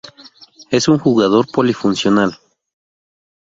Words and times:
Es 0.71 0.87
un 0.87 0.97
jugador 0.97 1.45
polifuncional. 1.51 2.39